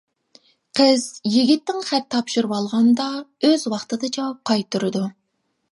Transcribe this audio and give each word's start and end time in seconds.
قىز 0.79 1.03
يىگىتتىن 1.33 1.85
خەت 1.89 2.07
تاپشۇرۇۋالغاندا، 2.15 3.07
ئۆز 3.49 3.69
ۋاقتىدا 3.77 4.15
جاۋاب 4.19 4.43
قايتۇرىدۇ. 4.51 5.09